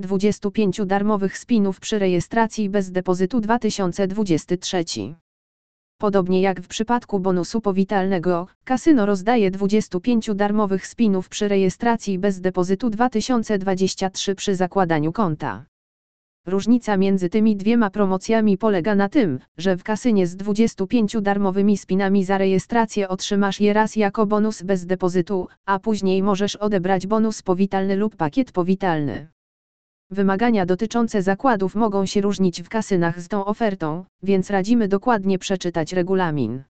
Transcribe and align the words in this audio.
25 0.00 0.80
darmowych 0.86 1.38
spinów 1.38 1.80
przy 1.80 1.98
rejestracji 1.98 2.70
bez 2.70 2.90
depozytu 2.90 3.40
2023. 3.40 4.84
Podobnie 6.00 6.40
jak 6.40 6.60
w 6.60 6.68
przypadku 6.68 7.20
bonusu 7.20 7.60
powitalnego, 7.60 8.46
kasyno 8.64 9.06
rozdaje 9.06 9.50
25 9.50 10.30
darmowych 10.34 10.86
spinów 10.86 11.28
przy 11.28 11.48
rejestracji 11.48 12.18
bez 12.18 12.40
depozytu 12.40 12.90
2023 12.90 14.34
przy 14.34 14.54
zakładaniu 14.54 15.12
konta. 15.12 15.64
Różnica 16.46 16.96
między 16.96 17.28
tymi 17.28 17.56
dwiema 17.56 17.90
promocjami 17.90 18.58
polega 18.58 18.94
na 18.94 19.08
tym, 19.08 19.38
że 19.56 19.76
w 19.76 19.82
kasynie 19.82 20.26
z 20.26 20.36
25 20.36 21.16
darmowymi 21.20 21.78
spinami 21.78 22.24
za 22.24 22.38
rejestrację 22.38 23.08
otrzymasz 23.08 23.60
je 23.60 23.72
raz 23.72 23.96
jako 23.96 24.26
bonus 24.26 24.62
bez 24.62 24.86
depozytu, 24.86 25.48
a 25.66 25.78
później 25.78 26.22
możesz 26.22 26.56
odebrać 26.56 27.06
bonus 27.06 27.42
powitalny 27.42 27.96
lub 27.96 28.16
pakiet 28.16 28.52
powitalny. 28.52 29.28
Wymagania 30.10 30.66
dotyczące 30.66 31.22
zakładów 31.22 31.74
mogą 31.74 32.06
się 32.06 32.20
różnić 32.20 32.62
w 32.62 32.68
kasynach 32.68 33.20
z 33.20 33.28
tą 33.28 33.44
ofertą, 33.44 34.04
więc 34.22 34.50
radzimy 34.50 34.88
dokładnie 34.88 35.38
przeczytać 35.38 35.92
regulamin. 35.92 36.62